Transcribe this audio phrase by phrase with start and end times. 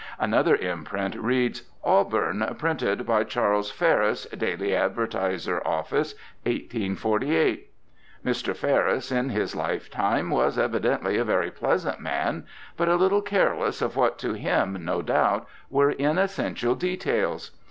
[0.17, 7.71] Another imprint reads, "Auburn, Printed by Charles Ferris, Daily Advertiser Office, 1848,"
[8.25, 8.55] Mr.
[8.57, 13.95] Ferris, in his lifetime, was evidently a very pleasant man, but a little careless of
[13.95, 17.51] what to him, no doubt, were inessential details.